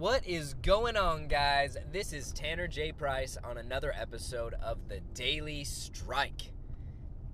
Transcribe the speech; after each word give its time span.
What 0.00 0.26
is 0.26 0.54
going 0.62 0.96
on, 0.96 1.28
guys? 1.28 1.76
This 1.92 2.14
is 2.14 2.32
Tanner 2.32 2.66
J. 2.66 2.90
Price 2.90 3.36
on 3.44 3.58
another 3.58 3.92
episode 3.94 4.54
of 4.54 4.88
the 4.88 5.00
Daily 5.12 5.62
Strike. 5.62 6.52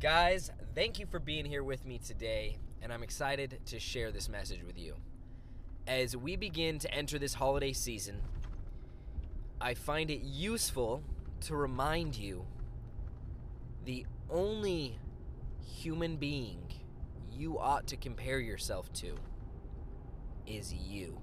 Guys, 0.00 0.52
thank 0.72 1.00
you 1.00 1.06
for 1.06 1.18
being 1.18 1.44
here 1.44 1.64
with 1.64 1.84
me 1.84 1.98
today, 1.98 2.58
and 2.80 2.92
I'm 2.92 3.02
excited 3.02 3.58
to 3.66 3.80
share 3.80 4.12
this 4.12 4.28
message 4.28 4.62
with 4.62 4.78
you. 4.78 4.94
As 5.88 6.16
we 6.16 6.36
begin 6.36 6.78
to 6.78 6.94
enter 6.94 7.18
this 7.18 7.34
holiday 7.34 7.72
season, 7.72 8.22
I 9.60 9.74
find 9.74 10.08
it 10.08 10.20
useful 10.22 11.02
to 11.40 11.56
remind 11.56 12.14
you 12.14 12.46
the 13.84 14.06
only 14.30 15.00
human 15.66 16.14
being 16.14 16.62
you 17.28 17.58
ought 17.58 17.88
to 17.88 17.96
compare 17.96 18.38
yourself 18.38 18.92
to 18.92 19.16
is 20.46 20.72
you. 20.72 21.20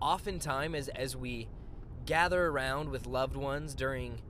Oftentimes, 0.00 0.74
as, 0.74 0.88
as 0.88 1.16
we 1.16 1.48
gather 2.04 2.46
around 2.46 2.90
with 2.90 3.06
loved 3.06 3.36
ones 3.36 3.74
during 3.74 4.20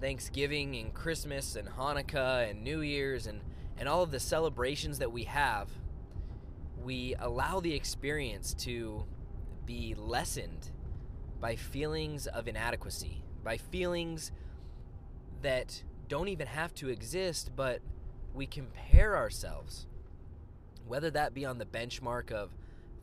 Thanksgiving 0.00 0.74
and 0.76 0.92
Christmas 0.92 1.56
and 1.56 1.68
Hanukkah 1.68 2.50
and 2.50 2.62
New 2.62 2.80
Year's 2.80 3.26
and, 3.26 3.40
and 3.78 3.88
all 3.88 4.02
of 4.02 4.10
the 4.10 4.20
celebrations 4.20 4.98
that 4.98 5.12
we 5.12 5.24
have, 5.24 5.68
we 6.82 7.14
allow 7.18 7.60
the 7.60 7.74
experience 7.74 8.52
to 8.54 9.04
be 9.64 9.94
lessened 9.96 10.70
by 11.40 11.56
feelings 11.56 12.26
of 12.26 12.48
inadequacy, 12.48 13.22
by 13.44 13.56
feelings 13.56 14.32
that 15.42 15.82
don't 16.08 16.28
even 16.28 16.46
have 16.46 16.74
to 16.74 16.88
exist, 16.88 17.50
but 17.54 17.80
we 18.34 18.46
compare 18.46 19.16
ourselves, 19.16 19.86
whether 20.86 21.10
that 21.10 21.34
be 21.34 21.44
on 21.44 21.58
the 21.58 21.64
benchmark 21.64 22.32
of 22.32 22.50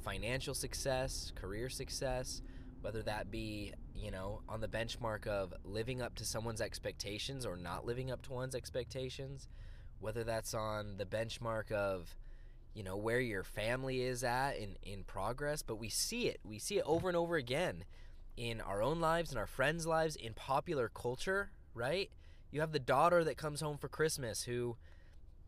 financial 0.03 0.53
success, 0.53 1.31
career 1.35 1.69
success, 1.69 2.41
whether 2.81 3.01
that 3.03 3.29
be, 3.29 3.73
you 3.93 4.11
know, 4.11 4.41
on 4.47 4.61
the 4.61 4.67
benchmark 4.67 5.27
of 5.27 5.53
living 5.63 6.01
up 6.01 6.15
to 6.15 6.25
someone's 6.25 6.61
expectations 6.61 7.45
or 7.45 7.57
not 7.57 7.85
living 7.85 8.11
up 8.11 8.21
to 8.23 8.33
one's 8.33 8.55
expectations, 8.55 9.47
whether 9.99 10.23
that's 10.23 10.53
on 10.53 10.97
the 10.97 11.05
benchmark 11.05 11.71
of, 11.71 12.15
you 12.73 12.83
know, 12.83 12.95
where 12.95 13.19
your 13.19 13.43
family 13.43 14.01
is 14.01 14.23
at 14.23 14.57
in, 14.57 14.77
in 14.83 15.03
progress, 15.03 15.61
but 15.61 15.75
we 15.75 15.89
see 15.89 16.27
it. 16.27 16.39
We 16.43 16.59
see 16.59 16.77
it 16.77 16.83
over 16.85 17.09
and 17.09 17.17
over 17.17 17.35
again 17.35 17.83
in 18.37 18.61
our 18.61 18.81
own 18.81 19.01
lives, 19.01 19.31
in 19.31 19.37
our 19.37 19.47
friends' 19.47 19.85
lives, 19.85 20.15
in 20.15 20.33
popular 20.33 20.89
culture, 20.93 21.51
right? 21.73 22.09
You 22.51 22.61
have 22.61 22.71
the 22.71 22.79
daughter 22.79 23.23
that 23.25 23.37
comes 23.37 23.59
home 23.59 23.77
for 23.77 23.89
Christmas 23.89 24.43
who 24.43 24.77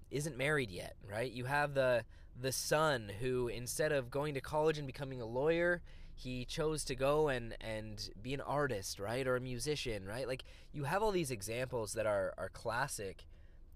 isn't 0.10 0.38
married 0.38 0.70
yet, 0.70 0.96
right? 1.10 1.32
You 1.32 1.46
have 1.46 1.74
the 1.74 2.04
the 2.42 2.52
son 2.52 3.12
who 3.20 3.48
instead 3.48 3.92
of 3.92 4.10
going 4.10 4.34
to 4.34 4.42
college 4.42 4.78
and 4.78 4.88
becoming 4.88 5.22
a 5.22 5.26
lawyer, 5.26 5.82
he 6.16 6.46
chose 6.46 6.84
to 6.86 6.96
go 6.96 7.30
and 7.30 7.56
and 7.62 8.10
be 8.22 8.34
an 8.34 8.42
artist, 8.42 9.00
right? 9.00 9.26
Or 9.28 9.36
a 9.36 9.42
musician, 9.42 10.06
right? 10.06 10.28
Like 10.28 10.44
you 10.72 10.84
have 10.86 11.02
all 11.02 11.12
these 11.12 11.32
examples 11.32 11.94
that 11.94 12.06
are 12.06 12.34
are 12.38 12.50
classic 12.50 13.26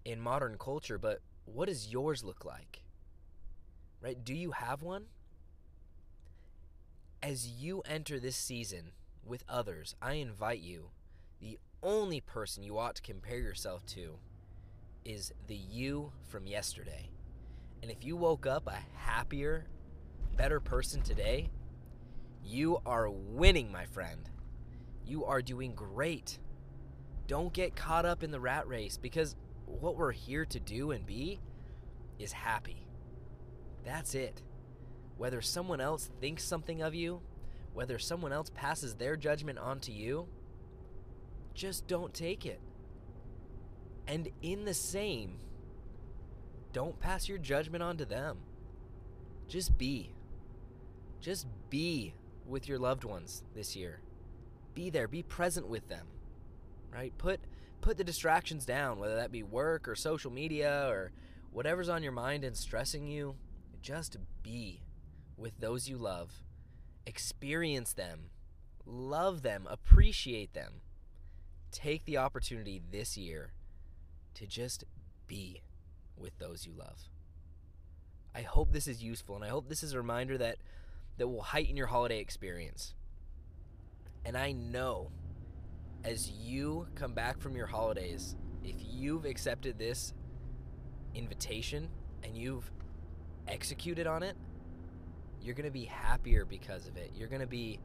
in 0.04 0.20
modern 0.20 0.58
culture, 0.58 0.98
but 0.98 1.22
what 1.46 1.68
does 1.68 1.92
yours 1.92 2.24
look 2.24 2.46
like? 2.46 2.84
Right? 4.02 4.24
Do 4.24 4.34
you 4.34 4.52
have 4.52 4.82
one? 4.82 5.06
As 7.24 7.48
you 7.48 7.82
enter 7.82 8.20
this 8.20 8.36
season 8.36 8.92
with 9.26 9.44
others, 9.50 9.96
I 10.00 10.14
invite 10.14 10.60
you, 10.60 10.90
the 11.40 11.58
only 11.82 12.22
person 12.22 12.62
you 12.64 12.78
ought 12.78 12.96
to 12.96 13.02
compare 13.02 13.40
yourself 13.40 13.86
to 13.88 14.18
is 15.04 15.34
the 15.48 15.56
you 15.56 16.12
from 16.28 16.46
yesterday. 16.46 17.10
And 17.82 17.92
if 17.92 18.04
you 18.04 18.16
woke 18.16 18.46
up 18.46 18.68
a 18.68 18.78
happier, 18.98 19.66
better 20.36 20.60
person 20.60 21.02
today, 21.02 21.50
you 22.44 22.80
are 22.86 23.10
winning, 23.10 23.72
my 23.72 23.86
friend. 23.86 24.30
You 25.06 25.26
are 25.26 25.42
doing 25.42 25.74
great. 25.74 26.40
Don't 27.28 27.54
get 27.54 27.76
caught 27.76 28.06
up 28.06 28.24
in 28.24 28.32
the 28.32 28.40
rat 28.40 28.68
race 28.68 28.98
because 28.98 29.36
what 29.66 29.96
we're 29.96 30.12
here 30.12 30.46
to 30.46 30.60
do 30.60 30.92
and 30.92 31.06
be 31.06 31.40
is 32.20 32.32
happy. 32.32 32.88
That's 33.84 34.16
it. 34.16 34.42
Whether 35.18 35.42
someone 35.42 35.82
else 35.82 36.10
thinks 36.20 36.44
something 36.44 36.82
of 36.82 36.94
you, 36.94 37.22
whether 37.74 38.00
someone 38.00 38.32
else 38.32 38.52
passes 38.54 38.96
their 38.96 39.16
judgment 39.16 39.60
onto 39.60 39.92
you, 39.92 40.28
just 41.54 41.88
don't 41.88 42.14
take 42.14 42.46
it. 42.46 42.60
And 44.08 44.30
in 44.42 44.66
the 44.66 44.74
same, 44.74 45.40
don't 46.76 47.00
pass 47.00 47.30
your 47.30 47.38
judgment 47.38 47.82
on 47.82 47.96
to 47.96 48.04
them. 48.04 48.38
Just 49.48 49.78
be. 49.78 50.14
Just 51.22 51.48
be 51.70 52.14
with 52.46 52.68
your 52.68 52.78
loved 52.78 53.06
ones 53.06 53.46
this 53.56 53.78
year. 53.78 54.02
Be 54.74 54.90
there, 54.90 55.08
be 55.08 55.24
present 55.24 55.70
with 55.70 55.88
them. 55.88 56.06
Right? 56.94 57.18
Put 57.18 57.40
put 57.80 57.96
the 57.96 58.04
distractions 58.04 58.66
down, 58.66 59.00
whether 59.00 59.16
that 59.16 59.32
be 59.32 59.42
work 59.42 59.88
or 59.88 59.96
social 59.96 60.30
media 60.30 60.86
or 60.90 61.14
whatever's 61.54 61.88
on 61.88 62.04
your 62.04 62.12
mind 62.12 62.44
and 62.44 62.58
stressing 62.58 63.08
you. 63.08 63.36
Just 63.82 64.18
be 64.44 64.82
with 65.38 65.58
those 65.62 65.88
you 65.88 65.98
love. 65.98 66.44
Experience 67.06 67.94
them. 67.94 68.32
Love 68.86 69.44
them, 69.44 69.66
appreciate 69.70 70.54
them. 70.54 70.82
Take 71.72 72.04
the 72.04 72.18
opportunity 72.18 72.82
this 72.92 73.16
year 73.16 73.54
to 74.34 74.46
just 74.46 74.84
be 75.26 75.62
with 76.18 76.38
those 76.40 76.66
you 76.66 76.74
love. 76.74 77.10
I 78.34 78.42
hope 78.42 78.72
this 78.72 78.88
is 78.88 79.02
useful 79.02 79.36
and 79.36 79.46
I 79.46 79.50
hope 79.50 79.70
this 79.70 79.84
is 79.84 79.94
a 79.94 79.98
reminder 79.98 80.38
that 80.38 80.58
that 81.18 81.28
will 81.28 81.42
heighten 81.42 81.78
your 81.78 81.88
holiday 81.88 82.20
experience. 82.20 82.94
And 84.26 84.38
I 84.38 84.52
know 84.52 85.12
as 86.04 86.30
you 86.30 86.88
come 86.96 87.14
back 87.14 87.40
from 87.40 87.56
your 87.56 87.68
holidays, 87.68 88.36
if 88.64 88.76
you've 88.80 89.26
accepted 89.26 89.78
this 89.78 90.14
invitation 91.14 91.90
and 92.24 92.38
you've 92.38 92.70
executed 93.48 94.08
on 94.08 94.24
it, 94.24 94.36
you're 95.42 95.56
going 95.56 95.66
to 95.66 95.72
be 95.72 95.86
happier 95.86 96.44
because 96.44 96.88
of 96.88 96.98
it. 96.98 97.12
You're 97.16 97.28
going 97.28 97.42
to 97.42 97.48
be 97.48 97.80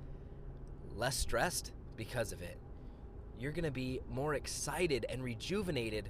less 0.97 1.17
stressed 1.17 1.73
because 1.97 2.33
of 2.33 2.43
it. 2.43 2.59
You're 3.39 3.53
going 3.53 3.65
to 3.65 3.71
be 3.71 4.01
more 4.11 4.35
excited 4.35 5.07
and 5.09 5.23
rejuvenated 5.23 6.09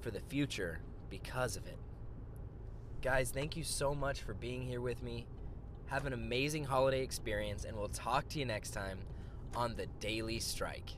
for 0.00 0.10
the 0.10 0.20
future 0.20 0.80
because 1.12 1.58
of 1.58 1.66
it. 1.66 1.76
Guys, 3.02 3.30
thank 3.30 3.54
you 3.54 3.64
so 3.64 3.94
much 3.94 4.22
for 4.22 4.32
being 4.32 4.62
here 4.62 4.80
with 4.80 5.02
me. 5.02 5.26
Have 5.86 6.06
an 6.06 6.14
amazing 6.14 6.64
holiday 6.64 7.02
experience, 7.02 7.66
and 7.66 7.76
we'll 7.76 7.88
talk 7.88 8.26
to 8.30 8.38
you 8.38 8.46
next 8.46 8.70
time 8.70 8.98
on 9.54 9.76
the 9.76 9.86
Daily 10.00 10.38
Strike. 10.38 10.92